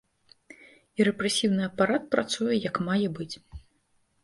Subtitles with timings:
[0.99, 3.31] І рэпрэсіўны апарат працуе як мае быць.